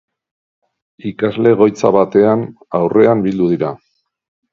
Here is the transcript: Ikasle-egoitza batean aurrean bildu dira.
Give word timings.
Ikasle-egoitza 1.09 1.91
batean 1.97 2.45
aurrean 2.79 3.21
bildu 3.27 3.51
dira. 3.53 3.71